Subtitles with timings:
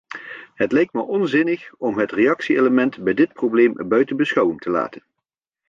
[0.53, 5.03] Het lijkt mij onzinnig om het reactie-element bij dit probleem buiten beschouwing te laten.